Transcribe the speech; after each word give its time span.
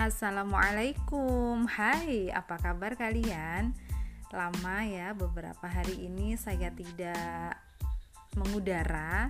Assalamualaikum. 0.00 1.68
Hai, 1.68 2.32
apa 2.32 2.56
kabar 2.56 2.96
kalian? 2.96 3.76
Lama 4.32 4.80
ya, 4.88 5.12
beberapa 5.12 5.68
hari 5.68 6.08
ini 6.08 6.40
saya 6.40 6.72
tidak 6.72 7.60
mengudara 8.32 9.28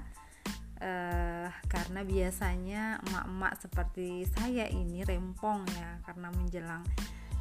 uh, 0.79 1.51
Karena 1.67 2.07
biasanya 2.07 3.03
emak-emak 3.03 3.59
seperti 3.59 4.23
saya 4.31 4.71
ini 4.71 5.03
rempong 5.03 5.67
ya 5.75 5.99
Karena 6.07 6.31
menjelang 6.31 6.87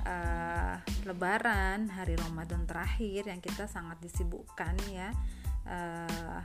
uh, 0.09 0.81
lebaran, 1.05 1.85
hari 1.85 2.17
Ramadan 2.17 2.65
terakhir 2.65 3.29
Yang 3.29 3.53
kita 3.53 3.69
sangat 3.69 4.01
disibukkan 4.01 4.73
ya. 4.89 5.13
Uh, 5.69 6.41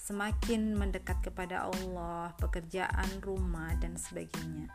Semakin 0.00 0.80
mendekat 0.80 1.20
kepada 1.20 1.68
Allah, 1.68 2.32
pekerjaan 2.40 3.20
rumah 3.20 3.76
dan 3.78 4.00
sebagainya 4.00 4.72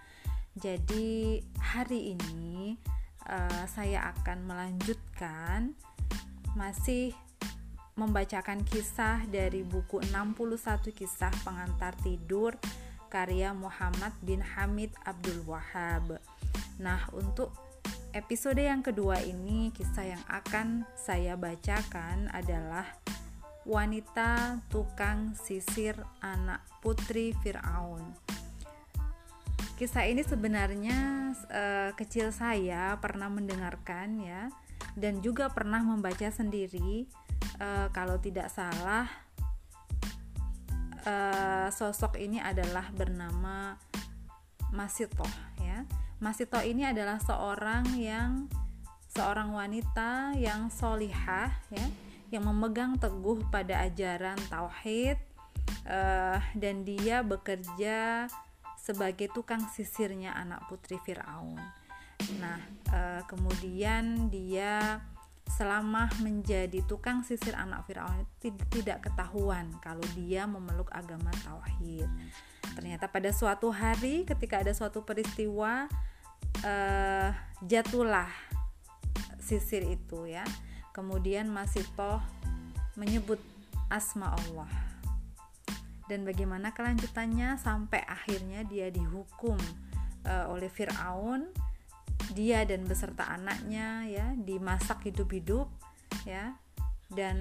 jadi 0.58 1.38
hari 1.62 2.18
ini 2.18 2.82
uh, 3.30 3.64
saya 3.70 4.10
akan 4.18 4.50
melanjutkan 4.50 5.78
masih 6.58 7.14
membacakan 7.94 8.66
kisah 8.66 9.22
dari 9.30 9.62
buku 9.62 10.02
61 10.10 10.98
kisah 10.98 11.30
pengantar 11.46 11.94
tidur 12.02 12.58
karya 13.14 13.54
Muhammad 13.54 14.14
bin 14.26 14.42
Hamid 14.42 14.90
Abdul 15.06 15.46
Wahab. 15.46 16.18
Nah, 16.82 17.06
untuk 17.14 17.54
episode 18.18 18.62
yang 18.62 18.82
kedua 18.82 19.22
ini 19.22 19.70
kisah 19.78 20.18
yang 20.18 20.24
akan 20.26 20.90
saya 20.98 21.38
bacakan 21.38 22.34
adalah 22.34 22.86
wanita 23.62 24.62
tukang 24.74 25.38
sisir 25.38 25.94
anak 26.22 26.66
putri 26.82 27.38
Firaun. 27.46 28.27
Kisah 29.78 30.10
ini 30.10 30.26
sebenarnya 30.26 31.30
uh, 31.54 31.94
kecil 31.94 32.34
saya 32.34 32.98
pernah 32.98 33.30
mendengarkan 33.30 34.18
ya 34.18 34.50
dan 34.98 35.22
juga 35.22 35.54
pernah 35.54 35.86
membaca 35.86 36.34
sendiri 36.34 37.06
uh, 37.62 37.86
kalau 37.94 38.18
tidak 38.18 38.50
salah 38.50 39.06
uh, 41.06 41.70
sosok 41.70 42.18
ini 42.18 42.42
adalah 42.42 42.90
bernama 42.90 43.78
Masito 44.74 45.30
ya. 45.62 45.86
Masito 46.18 46.58
ini 46.66 46.82
adalah 46.82 47.22
seorang 47.22 47.86
yang 48.02 48.50
seorang 49.14 49.54
wanita 49.54 50.34
yang 50.42 50.74
solihah 50.74 51.54
ya 51.70 51.88
yang 52.34 52.50
memegang 52.50 52.98
teguh 52.98 53.46
pada 53.54 53.86
ajaran 53.86 54.42
tauhid 54.50 55.22
uh, 55.86 56.42
dan 56.58 56.82
dia 56.82 57.22
bekerja 57.22 58.26
sebagai 58.88 59.28
tukang 59.36 59.68
sisirnya 59.68 60.32
anak 60.32 60.64
putri 60.72 60.96
Firaun. 61.04 61.60
Nah, 62.40 62.60
e, 62.88 63.00
kemudian 63.28 64.32
dia 64.32 65.04
selama 65.48 66.08
menjadi 66.24 66.80
tukang 66.88 67.28
sisir 67.28 67.52
anak 67.56 67.84
Firaun 67.84 68.24
tidak 68.72 69.12
ketahuan 69.12 69.68
kalau 69.84 70.04
dia 70.16 70.48
memeluk 70.48 70.88
agama 70.96 71.28
tauhid. 71.44 72.08
Ternyata 72.80 73.12
pada 73.12 73.36
suatu 73.36 73.76
hari 73.76 74.24
ketika 74.24 74.64
ada 74.64 74.72
suatu 74.72 75.04
peristiwa 75.04 75.92
e, 76.64 76.74
jatuhlah 77.68 78.32
sisir 79.44 79.84
itu 79.84 80.32
ya. 80.32 80.48
Kemudian 80.96 81.52
masih 81.52 81.84
toh 82.00 82.24
menyebut 82.96 83.38
asma 83.92 84.34
Allah 84.34 84.87
dan 86.08 86.24
bagaimana 86.24 86.72
kelanjutannya 86.72 87.60
sampai 87.60 88.04
akhirnya 88.08 88.64
dia 88.64 88.88
dihukum 88.88 89.60
uh, 90.24 90.52
oleh 90.52 90.72
Firaun 90.72 91.52
dia 92.36 92.68
dan 92.68 92.84
beserta 92.84 93.24
anaknya 93.30 94.04
ya 94.10 94.26
dimasak 94.36 95.06
hidup-hidup 95.08 95.70
ya. 96.28 96.56
Dan 97.08 97.40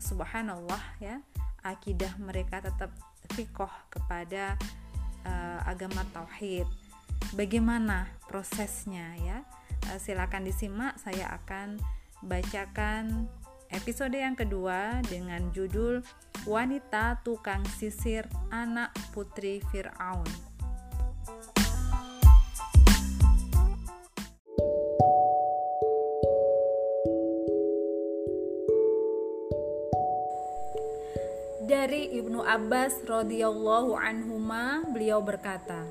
subhanallah 0.00 0.80
ya 0.96 1.20
akidah 1.60 2.16
mereka 2.16 2.64
tetap 2.64 2.88
fikoh 3.36 3.72
kepada 3.92 4.56
uh, 5.28 5.60
agama 5.68 6.04
tauhid. 6.12 6.64
Bagaimana 7.36 8.08
prosesnya 8.28 9.12
ya? 9.20 9.38
Uh, 9.92 10.00
silakan 10.00 10.48
disimak 10.48 10.96
saya 10.96 11.36
akan 11.36 11.76
bacakan 12.24 13.28
episode 13.74 14.14
yang 14.14 14.38
kedua 14.38 15.02
dengan 15.10 15.50
judul 15.50 15.98
Wanita 16.46 17.18
Tukang 17.26 17.66
Sisir 17.74 18.22
Anak 18.54 18.94
Putri 19.10 19.58
Fir'aun. 19.74 20.22
Dari 31.64 32.14
Ibnu 32.14 32.46
Abbas 32.46 33.02
radhiyallahu 33.02 33.98
anhuma 33.98 34.86
beliau 34.94 35.18
berkata, 35.18 35.82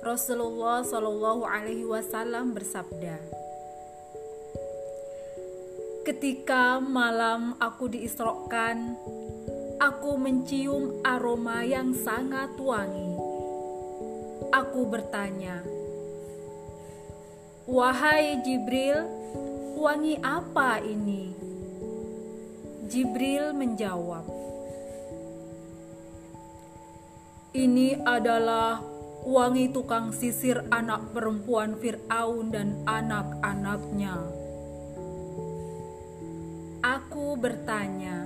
Rasulullah 0.00 0.80
shallallahu 0.80 1.44
alaihi 1.44 1.84
wasallam 1.84 2.56
bersabda, 2.56 3.20
Ketika 6.08 6.80
malam 6.80 7.52
aku 7.60 7.84
diisrokan, 7.92 8.96
aku 9.76 10.16
mencium 10.16 11.04
aroma 11.04 11.60
yang 11.60 11.92
sangat 11.92 12.56
wangi. 12.56 13.12
Aku 14.48 14.88
bertanya, 14.88 15.60
"Wahai 17.68 18.40
Jibril, 18.40 19.04
wangi 19.76 20.16
apa 20.24 20.80
ini?" 20.80 21.36
Jibril 22.88 23.52
menjawab, 23.52 24.24
"Ini 27.52 28.00
adalah 28.08 28.80
wangi 29.28 29.68
tukang 29.76 30.16
sisir 30.16 30.64
anak 30.72 31.12
perempuan 31.12 31.76
Firaun 31.76 32.48
dan 32.48 32.80
anak-anaknya." 32.88 34.37
Bertanya, 37.36 38.24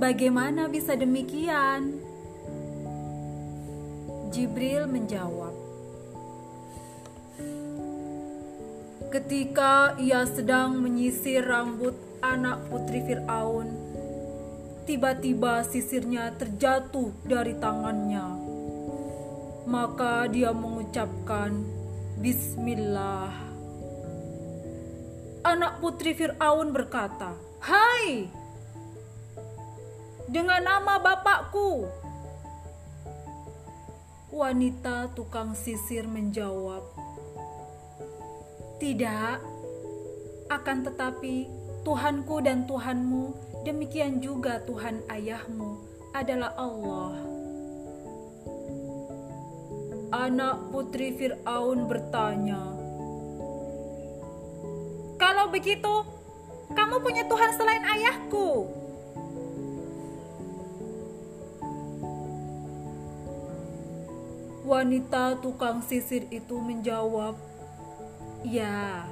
"Bagaimana 0.00 0.70
bisa 0.72 0.96
demikian?" 0.96 2.00
Jibril 4.32 4.84
menjawab, 4.88 5.54
"Ketika 9.12 9.96
ia 9.96 10.28
sedang 10.28 10.80
menyisir 10.80 11.44
rambut 11.44 11.96
anak 12.20 12.68
putri 12.68 13.00
Firaun, 13.04 13.72
tiba-tiba 14.84 15.64
sisirnya 15.64 16.36
terjatuh 16.36 17.12
dari 17.24 17.56
tangannya. 17.56 18.28
Maka 19.64 20.28
dia 20.28 20.52
mengucapkan, 20.52 21.64
'Bismillah.'" 22.20 23.45
Anak 25.46 25.78
putri 25.78 26.10
Fir'aun 26.10 26.74
berkata, 26.74 27.38
Hai, 27.62 28.26
dengan 30.26 30.58
nama 30.66 30.98
bapakku. 30.98 31.86
Wanita 34.34 35.14
tukang 35.14 35.54
sisir 35.54 36.04
menjawab, 36.10 36.82
Tidak, 38.82 39.38
akan 40.50 40.78
tetapi 40.84 41.48
Tuhanku 41.86 42.42
dan 42.42 42.66
Tuhanmu, 42.66 43.32
demikian 43.62 44.18
juga 44.18 44.60
Tuhan 44.66 45.06
ayahmu 45.08 45.80
adalah 46.12 46.52
Allah. 46.58 47.14
Anak 50.10 50.68
putri 50.74 51.16
Fir'aun 51.16 51.88
bertanya, 51.88 52.75
kalau 55.46 55.62
begitu, 55.62 55.94
kamu 56.74 56.98
punya 57.06 57.22
Tuhan 57.30 57.50
selain 57.54 57.84
ayahku. 57.86 58.66
Wanita 64.66 65.38
tukang 65.38 65.86
sisir 65.86 66.26
itu 66.34 66.58
menjawab, 66.58 67.38
"Ya." 68.42 69.06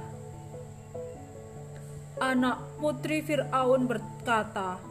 Anak 2.19 2.59
putri 2.83 3.23
Firaun 3.23 3.87
berkata, 3.87 4.83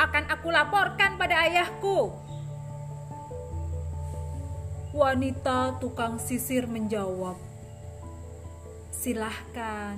"Akan 0.00 0.32
aku 0.32 0.48
laporkan 0.48 1.20
pada 1.20 1.44
ayahku." 1.44 2.08
Wanita 4.96 5.76
tukang 5.76 6.16
sisir 6.16 6.64
menjawab, 6.64 7.36
silahkan. 8.98 9.94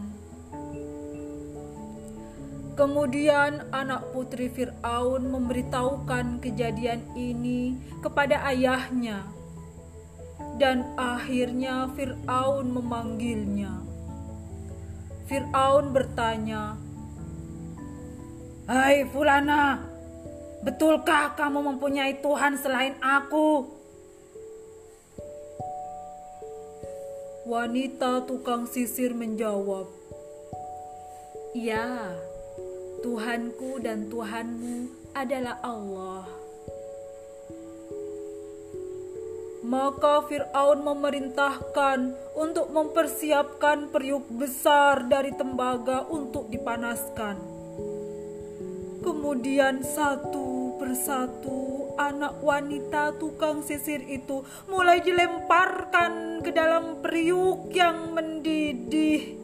Kemudian 2.77 3.65
anak 3.73 4.13
putri 4.13 4.53
Fir'aun 4.53 5.25
memberitahukan 5.25 6.45
kejadian 6.45 7.01
ini 7.17 7.81
kepada 8.05 8.45
ayahnya. 8.53 9.25
dan 10.61 10.93
akhirnya 11.01 11.89
Firaun 11.97 12.69
memanggilnya. 12.69 13.81
Firaun 15.25 15.97
bertanya, 15.97 16.77
"Hai 18.69 19.09
Fulana, 19.09 19.81
betulkah 20.61 21.33
kamu 21.33 21.65
mempunyai 21.65 22.21
Tuhan 22.21 22.61
selain 22.61 22.93
aku?" 23.01 23.80
Wanita 27.51 28.31
tukang 28.31 28.71
sisir 28.71 29.11
menjawab, 29.11 29.91
"Ya, 31.51 32.15
Tuhanku 33.03 33.83
dan 33.83 34.07
Tuhanmu 34.07 34.87
adalah 35.19 35.59
Allah." 35.59 36.31
Maka 39.67 40.23
Firaun 40.31 40.87
memerintahkan 40.87 42.15
untuk 42.39 42.71
mempersiapkan 42.71 43.91
periuk 43.91 44.31
besar 44.31 45.11
dari 45.11 45.35
tembaga 45.35 46.07
untuk 46.07 46.47
dipanaskan. 46.55 47.35
Kemudian 49.03 49.83
satu 49.83 50.79
persatu 50.79 51.91
anak 51.99 52.39
wanita 52.47 53.19
tukang 53.19 53.67
sisir 53.67 54.07
itu 54.07 54.47
mulai 54.71 55.03
dilemparkan 55.03 56.30
ke 56.41 56.51
dalam 56.57 57.05
periuk 57.05 57.69
yang 57.77 58.17
mendidih. 58.17 59.37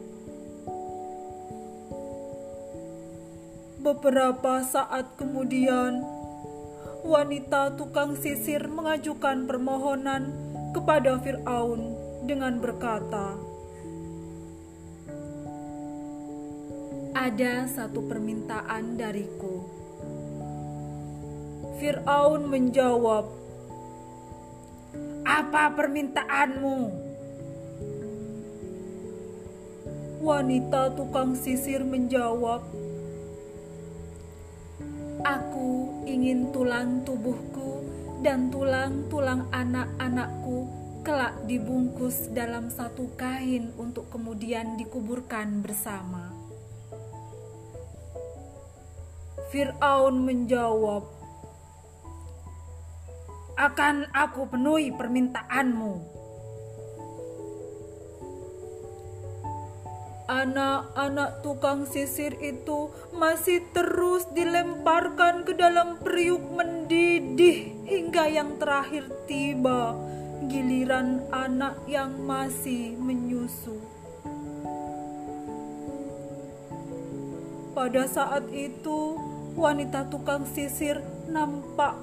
Beberapa 3.77 4.65
saat 4.65 5.13
kemudian, 5.15 6.01
wanita 7.05 7.77
tukang 7.77 8.17
sisir 8.17 8.65
mengajukan 8.65 9.45
permohonan 9.45 10.33
kepada 10.73 11.21
Firaun 11.21 11.95
dengan 12.25 12.57
berkata, 12.59 13.37
"Ada 17.13 17.69
satu 17.69 18.03
permintaan 18.09 18.97
dariku." 18.97 19.63
Firaun 21.77 22.49
menjawab, 22.49 23.46
"Apa 25.27 25.75
permintaanmu?" 25.75 26.79
Wanita 30.23 30.95
tukang 30.95 31.35
sisir 31.35 31.83
menjawab, 31.83 32.63
Aku 35.25 36.05
ingin 36.05 36.53
tulang 36.53 37.01
tubuhku 37.01 37.81
dan 38.21 38.53
tulang-tulang 38.53 39.49
anak-anakku 39.49 40.69
kelak 41.01 41.33
dibungkus 41.49 42.29
dalam 42.29 42.69
satu 42.69 43.09
kain 43.17 43.73
untuk 43.81 44.13
kemudian 44.13 44.77
dikuburkan 44.77 45.65
bersama. 45.65 46.29
Firaun 49.49 50.21
menjawab, 50.21 51.16
"Akan 53.57 54.05
aku 54.13 54.47
penuhi 54.47 54.93
permintaanmu." 54.93 56.15
Anak-anak 60.27 61.39
tukang 61.39 61.87
sisir 61.87 62.35
itu 62.43 62.91
masih 63.15 63.63
terus 63.71 64.27
dilemparkan 64.35 65.47
ke 65.47 65.55
dalam 65.55 66.03
periuk 66.03 66.43
mendidih 66.51 67.71
hingga 67.87 68.27
yang 68.27 68.59
terakhir 68.59 69.07
tiba 69.23 69.95
giliran 70.51 71.23
anak 71.31 71.79
yang 71.87 72.11
masih 72.27 72.99
menyusu. 72.99 73.79
Pada 77.71 78.09
saat 78.09 78.49
itu, 78.51 79.15
wanita 79.53 80.09
tukang 80.09 80.43
sisir 80.49 80.97
nampak 81.29 81.93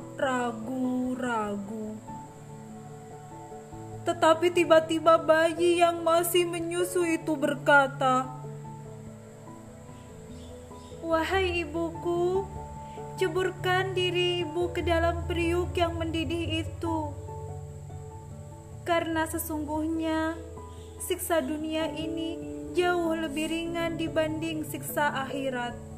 ragu-ragu. 1.25 1.97
Tetapi 4.05 4.53
tiba-tiba 4.53 5.17
bayi 5.17 5.81
yang 5.81 6.05
masih 6.05 6.44
menyusu 6.44 7.09
itu 7.09 7.32
berkata, 7.32 8.29
"Wahai 11.00 11.65
ibuku, 11.65 12.44
ceburkan 13.17 13.97
diri 13.97 14.44
ibu 14.44 14.69
ke 14.76 14.85
dalam 14.85 15.25
periuk 15.25 15.73
yang 15.73 15.97
mendidih 15.97 16.69
itu, 16.69 17.17
karena 18.85 19.25
sesungguhnya 19.25 20.37
siksa 21.00 21.41
dunia 21.41 21.88
ini 21.97 22.37
jauh 22.77 23.17
lebih 23.17 23.49
ringan 23.49 23.97
dibanding 23.97 24.69
siksa 24.69 25.09
akhirat." 25.25 25.94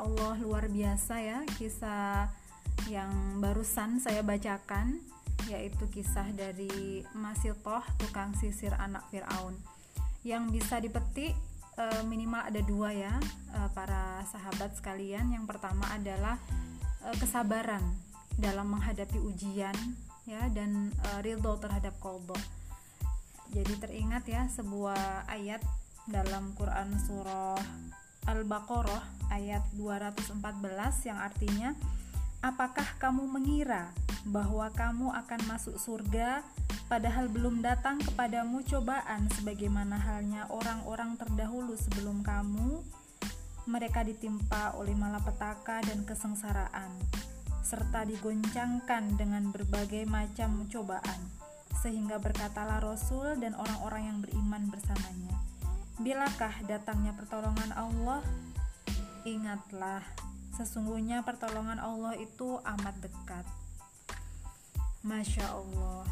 Allah 0.00 0.34
luar 0.40 0.64
biasa 0.72 1.20
ya 1.20 1.38
kisah 1.60 2.32
yang 2.88 3.38
barusan 3.44 4.00
saya 4.00 4.24
bacakan 4.24 4.98
yaitu 5.52 5.84
kisah 5.92 6.24
dari 6.32 7.04
Masitoh 7.12 7.84
tukang 8.00 8.32
sisir 8.40 8.72
anak 8.80 9.04
Fir'aun. 9.12 9.56
Yang 10.24 10.44
bisa 10.60 10.80
dipetik 10.80 11.36
e, 11.76 11.84
minimal 12.08 12.48
ada 12.48 12.60
dua 12.64 12.92
ya 12.96 13.14
e, 13.52 13.60
para 13.76 14.24
sahabat 14.28 14.76
sekalian. 14.80 15.32
Yang 15.32 15.44
pertama 15.52 15.84
adalah 15.92 16.40
e, 17.04 17.08
kesabaran 17.20 17.82
dalam 18.40 18.72
menghadapi 18.72 19.20
ujian 19.20 19.76
ya 20.24 20.48
dan 20.52 20.94
ridho 21.20 21.58
terhadap 21.58 21.92
kolbo 21.98 22.38
jadi 23.50 23.74
teringat 23.82 24.24
ya 24.30 24.46
sebuah 24.46 25.26
ayat 25.26 25.58
dalam 26.06 26.54
Quran 26.54 26.94
surah 27.02 27.58
Al-Baqarah 28.30 29.19
ayat 29.30 29.62
214 29.78 31.08
yang 31.08 31.18
artinya 31.18 31.72
Apakah 32.40 32.96
kamu 32.96 33.28
mengira 33.28 33.92
bahwa 34.24 34.72
kamu 34.72 35.12
akan 35.12 35.40
masuk 35.44 35.76
surga 35.76 36.40
padahal 36.88 37.28
belum 37.28 37.60
datang 37.60 38.00
kepadamu 38.00 38.64
cobaan 38.64 39.28
sebagaimana 39.36 40.00
halnya 40.00 40.48
orang-orang 40.48 41.20
terdahulu 41.20 41.76
sebelum 41.76 42.24
kamu 42.24 42.80
mereka 43.68 44.00
ditimpa 44.00 44.72
oleh 44.80 44.96
malapetaka 44.96 45.84
dan 45.84 46.00
kesengsaraan 46.08 46.88
serta 47.60 48.08
digoncangkan 48.08 49.20
dengan 49.20 49.52
berbagai 49.52 50.08
macam 50.08 50.64
cobaan 50.72 51.20
sehingga 51.84 52.16
berkatalah 52.16 52.80
Rasul 52.80 53.36
dan 53.36 53.52
orang-orang 53.52 54.08
yang 54.08 54.18
beriman 54.24 54.64
bersamanya 54.72 55.36
Bilakah 56.00 56.64
datangnya 56.64 57.12
pertolongan 57.12 57.76
Allah? 57.76 58.24
Ingatlah, 59.24 60.00
sesungguhnya 60.56 61.20
pertolongan 61.24 61.80
Allah 61.80 62.16
itu 62.16 62.56
amat 62.64 62.96
dekat. 63.04 63.46
Masya 65.00 65.46
Allah, 65.48 66.04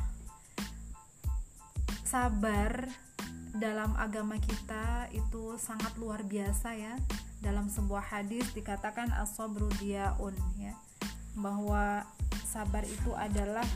sabar 2.05 2.89
dalam 3.53 3.93
agama 4.01 4.41
kita 4.41 5.13
itu 5.13 5.61
sangat 5.61 5.93
luar 6.01 6.25
biasa 6.25 6.73
ya. 6.77 6.95
Dalam 7.39 7.71
sebuah 7.71 8.03
hadis 8.03 8.49
dikatakan 8.57 9.13
asobru 9.15 9.69
diaun 9.79 10.35
ya, 10.59 10.75
bahwa 11.37 12.03
sabar 12.49 12.83
itu 12.83 13.13
adalah 13.15 13.67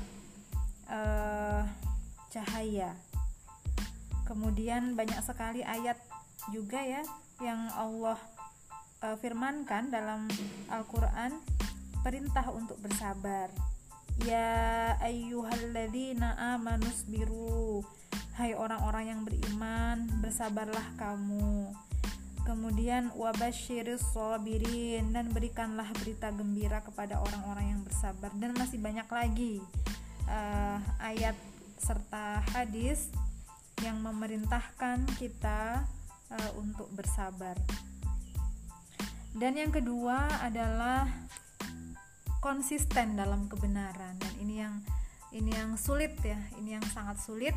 uh, 0.89 1.62
cahaya 2.33 2.97
kemudian 4.33 4.97
banyak 4.97 5.21
sekali 5.21 5.61
ayat 5.61 6.01
juga 6.49 6.81
ya 6.81 7.05
yang 7.45 7.69
Allah 7.77 8.17
uh, 9.02 9.16
firmankan 9.18 9.90
dalam 9.90 10.30
Al-Qur'an 10.71 11.35
perintah 12.02 12.47
untuk 12.54 12.78
bersabar. 12.82 13.50
Ya 14.23 14.94
ayyuhalladzina 15.02 16.56
amanus 16.56 17.04
biru 17.09 17.82
hai 18.38 18.56
orang-orang 18.56 19.04
yang 19.12 19.21
beriman 19.26 20.09
bersabarlah 20.23 20.85
kamu. 20.97 21.75
Kemudian 22.42 23.14
wabashiris 23.14 24.02
sabirin 24.11 25.14
dan 25.14 25.30
berikanlah 25.30 25.87
berita 25.94 26.35
gembira 26.35 26.82
kepada 26.82 27.23
orang-orang 27.23 27.78
yang 27.78 27.80
bersabar. 27.87 28.35
Dan 28.35 28.50
masih 28.59 28.82
banyak 28.82 29.06
lagi 29.06 29.62
uh, 30.26 30.78
ayat 30.99 31.38
serta 31.78 32.42
hadis 32.50 33.14
yang 33.82 34.02
memerintahkan 34.02 35.06
kita 35.18 35.87
uh, 36.35 36.50
untuk 36.59 36.90
bersabar. 36.94 37.54
Dan 39.33 39.57
yang 39.57 39.73
kedua 39.73 40.29
adalah 40.45 41.09
konsisten 42.45 43.17
dalam 43.17 43.49
kebenaran. 43.49 44.21
Dan 44.21 44.33
ini 44.41 44.61
yang 44.61 44.77
ini 45.33 45.51
yang 45.57 45.81
sulit 45.81 46.12
ya, 46.21 46.37
ini 46.61 46.77
yang 46.77 46.87
sangat 46.93 47.17
sulit. 47.21 47.57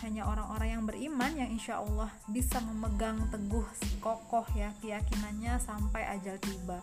Hanya 0.00 0.24
orang-orang 0.24 0.80
yang 0.80 0.84
beriman 0.86 1.32
yang 1.34 1.50
insya 1.50 1.82
Allah 1.82 2.08
bisa 2.30 2.62
memegang 2.62 3.28
teguh 3.28 3.66
kokoh 4.00 4.46
ya 4.56 4.72
keyakinannya 4.80 5.60
sampai 5.60 6.08
ajal 6.16 6.40
tiba. 6.40 6.78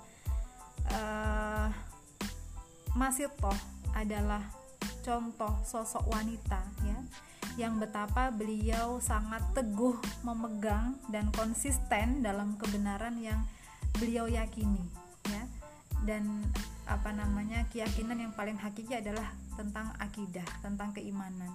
Uh, 0.91 1.71
Masitoh 2.93 3.57
adalah 3.95 4.43
contoh 5.01 5.53
sosok 5.63 6.03
wanita 6.11 6.61
ya 6.83 6.99
yang 7.57 7.81
betapa 7.81 8.29
beliau 8.29 9.01
sangat 9.01 9.41
teguh 9.57 9.97
memegang 10.21 10.93
dan 11.09 11.33
konsisten 11.33 12.21
dalam 12.21 12.53
kebenaran 12.61 13.17
yang 13.17 13.41
beliau 13.97 14.29
yakini 14.29 14.83
ya. 15.27 15.43
Dan 16.05 16.45
apa 16.87 17.11
namanya 17.11 17.67
keyakinan 17.67 18.21
yang 18.21 18.33
paling 18.33 18.55
hakiki 18.55 18.95
adalah 18.95 19.27
tentang 19.57 19.91
akidah 19.99 20.45
tentang 20.61 20.93
keimanan. 20.93 21.51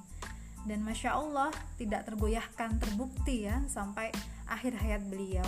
Dan 0.62 0.86
masya 0.86 1.18
Allah 1.18 1.50
tidak 1.74 2.06
tergoyahkan 2.06 2.78
terbukti 2.78 3.50
ya 3.50 3.62
sampai 3.66 4.14
akhir 4.46 4.78
hayat 4.78 5.02
beliau. 5.10 5.46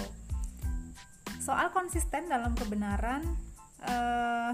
Soal 1.39 1.71
konsisten 1.71 2.27
dalam 2.27 2.57
kebenaran 2.57 3.23
eh, 3.85 4.53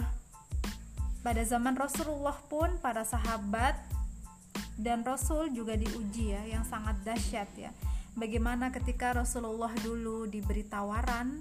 pada 1.20 1.42
zaman 1.44 1.76
Rasulullah 1.76 2.36
pun 2.48 2.80
para 2.80 3.04
sahabat 3.06 3.76
dan 4.80 5.04
Rasul 5.04 5.52
juga 5.52 5.76
diuji 5.76 6.32
ya 6.32 6.42
yang 6.48 6.64
sangat 6.64 6.96
dahsyat 7.04 7.48
ya. 7.56 7.70
Bagaimana 8.16 8.72
ketika 8.74 9.12
Rasulullah 9.14 9.70
dulu 9.84 10.26
diberi 10.26 10.64
tawaran 10.66 11.38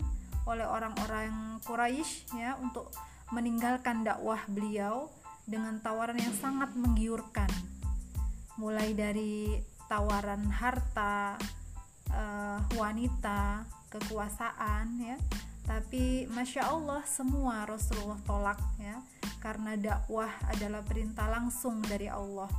oleh 0.50 0.65
orang-orang 0.65 1.62
Quraisy 1.62 2.34
ya 2.34 2.58
untuk 2.58 2.89
meninggalkan 3.29 4.01
dakwah 4.01 4.41
beliau 4.50 5.13
dengan 5.46 5.77
tawaran 5.77 6.18
yang 6.18 6.34
sangat 6.34 6.74
menggiurkan. 6.74 7.50
Mulai 8.58 8.98
dari 8.98 9.62
tawaran 9.86 10.50
harta 10.50 11.38
uh, 12.10 12.60
wanita 12.74 13.70
kekuasaan 13.94 14.88
ya. 14.98 15.18
Tapi 15.70 16.25
masya 16.34 16.65
Allah 16.65 17.06
semua 17.06 17.70
Rasulullah 17.70 18.18
tolak 18.25 18.58
ya 18.82 18.98
karena 19.38 19.77
dakwah 19.77 20.29
adalah 20.50 20.82
perintah 20.82 21.29
langsung 21.29 21.82
dari 21.86 22.10
Allah. 22.10 22.50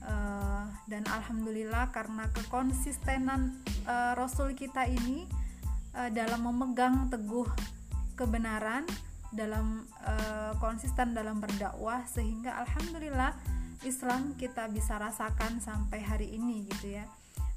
Uh, 0.00 0.64
dan 0.88 1.04
alhamdulillah 1.04 1.92
karena 1.92 2.24
kekonsistenan 2.32 3.60
uh, 3.84 4.16
Rasul 4.16 4.56
kita 4.56 4.88
ini 4.88 5.28
uh, 5.94 6.10
dalam 6.10 6.40
memegang 6.46 7.08
teguh 7.08 7.46
kebenaran 8.18 8.84
dalam 9.30 9.86
uh, 10.02 10.52
konsisten 10.58 11.14
dalam 11.14 11.38
berdakwah 11.38 12.02
sehingga 12.10 12.58
alhamdulillah 12.66 13.32
Islam 13.86 14.34
kita 14.36 14.68
bisa 14.68 14.98
rasakan 15.00 15.62
sampai 15.62 16.02
hari 16.02 16.28
ini 16.34 16.66
gitu 16.68 17.00
ya. 17.00 17.06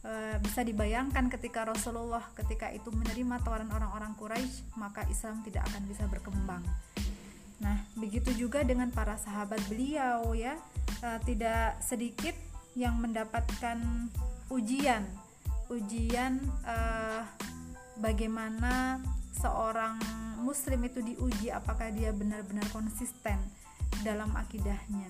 Uh, 0.03 0.35
bisa 0.43 0.67
dibayangkan 0.67 1.31
ketika 1.31 1.63
Rasulullah 1.63 2.27
ketika 2.35 2.67
itu 2.75 2.91
menerima 2.91 3.39
tawaran 3.39 3.71
orang-orang 3.71 4.11
Quraisy 4.19 4.75
maka 4.75 5.07
Islam 5.07 5.39
tidak 5.47 5.63
akan 5.71 5.83
bisa 5.87 6.03
berkembang. 6.11 6.63
Nah, 7.63 7.79
begitu 7.95 8.35
juga 8.35 8.59
dengan 8.67 8.91
para 8.91 9.15
sahabat 9.15 9.63
beliau 9.71 10.35
ya, 10.35 10.59
e, 10.99 11.09
tidak 11.23 11.79
sedikit 11.79 12.35
yang 12.75 12.99
mendapatkan 12.99 13.79
ujian, 14.51 15.07
ujian 15.71 16.43
e, 16.67 16.77
bagaimana 17.99 19.01
seorang 19.37 19.97
muslim 20.43 20.85
itu 20.85 20.99
diuji 21.01 21.49
apakah 21.49 21.89
dia 21.89 22.11
benar-benar 22.13 22.65
konsisten 22.69 23.37
dalam 24.03 24.31
akidahnya. 24.35 25.09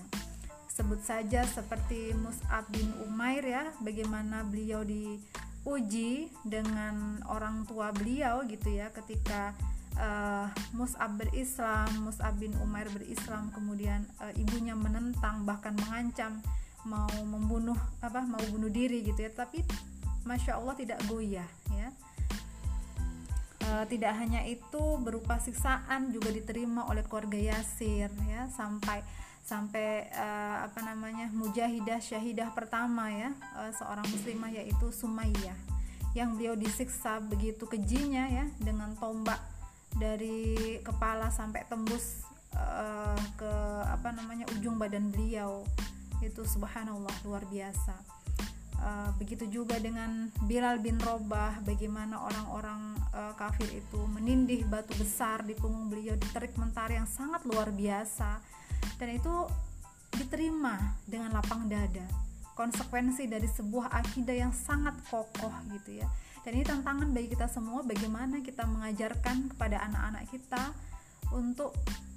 Sebut 0.70 1.02
saja 1.06 1.46
seperti 1.46 2.18
Mus'ab 2.18 2.66
bin 2.74 2.90
Umair 3.06 3.46
ya, 3.46 3.64
bagaimana 3.82 4.42
beliau 4.42 4.82
diuji 4.82 6.34
dengan 6.42 7.22
orang 7.30 7.66
tua 7.70 7.94
beliau 7.94 8.42
gitu 8.50 8.74
ya 8.74 8.90
ketika 8.90 9.54
uh, 10.02 10.50
Mus'ab 10.74 11.14
berislam, 11.22 11.90
Mus'ab 12.02 12.42
bin 12.42 12.58
Umair 12.58 12.90
berislam, 12.90 13.54
kemudian 13.54 14.06
uh, 14.18 14.34
ibunya 14.34 14.74
menentang 14.74 15.46
bahkan 15.46 15.78
mengancam 15.78 16.42
mau 16.84 17.12
membunuh 17.24 17.78
apa 18.04 18.26
mau 18.26 18.42
bunuh 18.52 18.68
diri 18.68 19.06
gitu 19.06 19.24
ya, 19.24 19.32
tapi 19.32 19.64
masya 20.28 20.60
Allah 20.60 20.76
tidak 20.76 21.00
goyah 21.08 21.48
Uh, 23.74 23.90
tidak 23.90 24.14
hanya 24.22 24.46
itu 24.46 25.02
berupa 25.02 25.42
siksaan 25.42 26.14
juga 26.14 26.30
diterima 26.30 26.86
oleh 26.94 27.02
keluarga 27.02 27.58
Yasir 27.58 28.14
ya 28.30 28.46
sampai 28.54 29.02
sampai 29.42 30.14
uh, 30.14 30.70
apa 30.70 30.86
namanya 30.86 31.34
mujahidah 31.34 31.98
syahidah 31.98 32.54
pertama 32.54 33.10
ya 33.10 33.34
uh, 33.58 33.74
seorang 33.74 34.06
muslimah 34.14 34.54
yaitu 34.54 34.94
Sumayyah 34.94 35.58
yang 36.14 36.38
beliau 36.38 36.54
disiksa 36.54 37.18
begitu 37.18 37.66
kejinya 37.66 38.30
ya 38.30 38.46
dengan 38.62 38.94
tombak 38.94 39.42
dari 39.98 40.78
kepala 40.86 41.34
sampai 41.34 41.66
tembus 41.66 42.30
uh, 42.54 43.18
ke 43.34 43.54
apa 43.90 44.14
namanya 44.14 44.46
ujung 44.54 44.78
badan 44.78 45.10
beliau. 45.10 45.66
Itu 46.22 46.46
subhanallah 46.46 47.26
luar 47.26 47.42
biasa 47.50 48.13
uh, 48.84 49.10
begitu 49.16 49.48
juga 49.48 49.80
dengan 49.80 50.28
Bilal 50.44 50.84
bin 50.84 51.00
Robah 51.00 51.64
bagaimana 51.64 52.20
orang-orang 52.20 53.00
uh, 53.16 53.34
kafir 53.40 53.72
itu 53.72 54.00
menindih 54.12 54.68
batu 54.68 54.92
besar 55.00 55.42
di 55.48 55.56
punggung 55.56 55.88
beliau 55.88 56.20
diterik 56.20 56.54
mentari 56.60 57.00
yang 57.00 57.08
sangat 57.08 57.48
luar 57.48 57.72
biasa. 57.72 58.44
Dan 59.00 59.16
itu 59.16 59.48
diterima 60.14 61.00
dengan 61.08 61.34
lapang 61.34 61.66
dada 61.66 62.06
konsekuensi 62.54 63.26
dari 63.26 63.50
sebuah 63.50 63.90
akidah 63.90 64.36
yang 64.46 64.54
sangat 64.54 64.94
kokoh 65.10 65.54
gitu 65.74 66.04
ya. 66.04 66.08
Dan 66.44 66.60
ini 66.60 66.66
tantangan 66.68 67.10
bagi 67.16 67.34
kita 67.34 67.48
semua 67.48 67.82
bagaimana 67.82 68.44
kita 68.44 68.68
mengajarkan 68.68 69.56
kepada 69.56 69.80
anak-anak 69.90 70.28
kita 70.30 70.76
untuk 71.34 71.74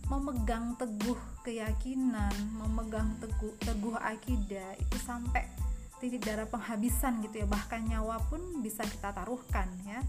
memegang 0.06 0.78
teguh 0.78 1.18
keyakinan 1.42 2.30
memegang 2.54 3.10
teguh 3.18 3.54
teguh 3.58 3.98
akidah 3.98 4.78
itu 4.78 4.96
sampai 5.02 5.42
titik 6.02 6.24
darah 6.24 6.48
penghabisan 6.48 7.22
gitu 7.24 7.44
ya. 7.44 7.46
Bahkan 7.48 7.88
nyawa 7.88 8.20
pun 8.28 8.40
bisa 8.60 8.84
kita 8.84 9.12
taruhkan 9.12 9.68
ya. 9.84 10.00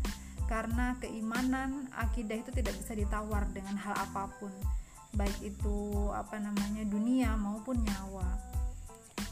Karena 0.48 0.96
keimanan 1.04 1.92
akidah 1.92 2.40
itu 2.40 2.52
tidak 2.56 2.76
bisa 2.80 2.96
ditawar 2.96 3.44
dengan 3.52 3.76
hal 3.76 3.96
apa 3.96 4.32
pun. 4.40 4.52
Baik 5.16 5.40
itu 5.44 6.08
apa 6.16 6.40
namanya 6.40 6.84
dunia 6.88 7.36
maupun 7.36 7.84
nyawa. 7.84 8.28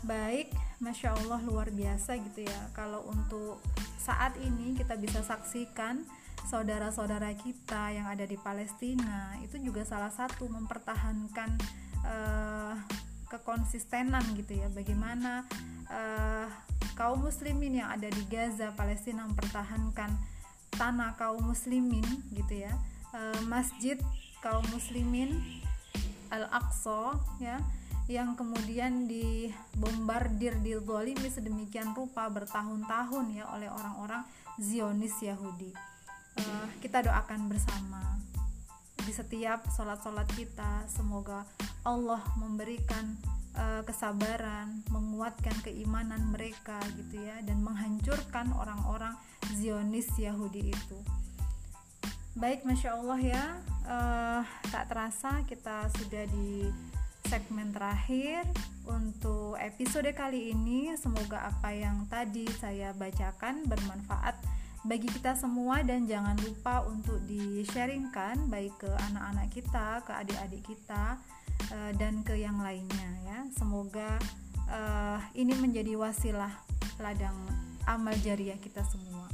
Baik 0.04 0.52
masya 0.84 1.16
Allah 1.16 1.40
luar 1.44 1.72
biasa 1.72 2.20
gitu 2.20 2.44
ya. 2.44 2.62
Kalau 2.76 3.08
untuk 3.08 3.64
saat 3.96 4.38
ini 4.38 4.76
kita 4.78 5.00
bisa 5.00 5.24
saksikan 5.26 6.06
saudara-saudara 6.46 7.34
kita 7.34 7.90
yang 7.90 8.06
ada 8.06 8.22
di 8.22 8.38
Palestina 8.38 9.34
itu 9.42 9.58
juga 9.58 9.82
salah 9.82 10.14
satu 10.14 10.46
mempertahankan 10.46 11.50
uh, 12.06 12.74
kekonsistenan 13.36 14.24
gitu 14.40 14.56
ya. 14.56 14.68
Bagaimana 14.72 15.44
uh, 15.92 16.48
kaum 16.96 17.28
muslimin 17.28 17.84
yang 17.84 17.92
ada 17.92 18.08
di 18.08 18.24
Gaza 18.32 18.72
Palestina 18.74 19.28
mempertahankan 19.28 20.12
tanah 20.76 21.20
kaum 21.20 21.44
muslimin 21.44 22.06
gitu 22.32 22.64
ya. 22.64 22.72
Uh, 23.16 23.40
masjid 23.48 24.00
kaum 24.44 24.64
muslimin 24.72 25.40
Al-Aqsa 26.32 27.16
ya 27.40 27.60
yang 28.06 28.38
kemudian 28.38 29.10
dibombardir 29.10 30.62
dizolimi 30.62 31.26
sedemikian 31.26 31.98
rupa 31.98 32.30
bertahun-tahun 32.30 33.26
ya 33.34 33.50
oleh 33.50 33.66
orang-orang 33.66 34.22
Zionis 34.62 35.18
Yahudi. 35.26 35.74
Uh, 36.38 36.68
kita 36.84 37.02
doakan 37.02 37.50
bersama 37.50 38.25
di 39.06 39.14
setiap 39.14 39.70
sholat-sholat 39.70 40.26
kita 40.34 40.90
semoga 40.90 41.46
Allah 41.86 42.26
memberikan 42.42 43.14
uh, 43.54 43.86
kesabaran, 43.86 44.82
menguatkan 44.90 45.54
keimanan 45.62 46.34
mereka 46.34 46.82
gitu 46.98 47.22
ya 47.22 47.38
dan 47.46 47.62
menghancurkan 47.62 48.50
orang-orang 48.58 49.14
Zionis 49.54 50.10
Yahudi 50.18 50.74
itu. 50.74 50.98
Baik, 52.36 52.68
masya 52.68 52.98
Allah 53.00 53.20
ya, 53.22 53.46
uh, 53.88 54.42
tak 54.74 54.92
terasa 54.92 55.46
kita 55.48 55.88
sudah 56.02 56.26
di 56.28 56.68
segmen 57.30 57.72
terakhir 57.72 58.44
untuk 58.90 59.56
episode 59.62 60.10
kali 60.18 60.52
ini. 60.52 60.92
Semoga 60.98 61.48
apa 61.48 61.72
yang 61.72 62.10
tadi 62.10 62.50
saya 62.60 62.92
bacakan 62.92 63.70
bermanfaat 63.70 64.55
bagi 64.86 65.10
kita 65.10 65.34
semua 65.34 65.82
dan 65.82 66.06
jangan 66.06 66.38
lupa 66.46 66.86
untuk 66.86 67.18
di-sharingkan 67.26 68.46
baik 68.54 68.78
ke 68.78 68.90
anak-anak 69.12 69.50
kita, 69.50 70.06
ke 70.06 70.12
adik-adik 70.14 70.62
kita 70.62 71.18
uh, 71.74 71.92
dan 71.98 72.22
ke 72.22 72.38
yang 72.38 72.62
lainnya 72.62 73.10
ya. 73.26 73.40
Semoga 73.58 74.22
uh, 74.70 75.18
ini 75.34 75.58
menjadi 75.58 75.98
wasilah 75.98 76.54
ladang 77.02 77.34
amal 77.90 78.14
jariah 78.22 78.58
kita 78.62 78.86
semua. 78.86 79.26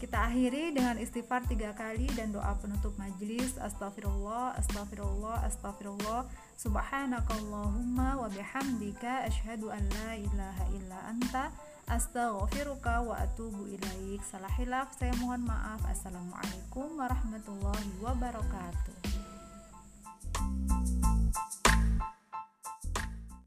Kita 0.00 0.26
akhiri 0.26 0.72
dengan 0.72 0.96
istighfar 0.96 1.44
tiga 1.44 1.76
kali 1.76 2.08
dan 2.16 2.32
doa 2.32 2.56
penutup 2.58 2.96
majelis. 2.96 3.60
Astagfirullah, 3.60 4.56
astagfirullah, 4.56 5.44
astagfirullah. 5.44 6.24
Subhanakallahumma 6.56 8.16
wa 8.16 8.28
bihamdika 8.32 9.28
asyhadu 9.28 9.68
an 9.68 9.84
la 10.00 10.16
ilaha 10.16 10.64
illa 10.72 10.98
anta 11.04 11.44
Astaghfiruka 11.90 13.02
wa 13.02 13.18
atubu 13.18 13.66
ilaik. 13.66 14.22
Salah 14.22 14.54
hilaf, 14.54 14.94
saya 14.94 15.10
mohon 15.18 15.42
maaf. 15.42 15.82
Assalamualaikum 15.90 16.94
warahmatullahi 16.94 17.90
wabarakatuh. 17.98 18.94